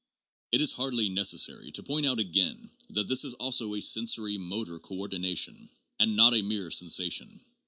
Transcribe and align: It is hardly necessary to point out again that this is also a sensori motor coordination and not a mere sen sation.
It 0.51 0.61
is 0.61 0.71
hardly 0.71 1.09
necessary 1.09 1.69
to 1.73 1.83
point 1.83 2.07
out 2.07 2.19
again 2.19 2.71
that 2.89 3.07
this 3.07 3.23
is 3.23 3.35
also 3.35 3.75
a 3.75 3.77
sensori 3.81 4.39
motor 4.39 4.79
coordination 4.79 5.69
and 5.99 6.15
not 6.15 6.33
a 6.33 6.41
mere 6.41 6.71
sen 6.71 6.87
sation. 6.89 7.39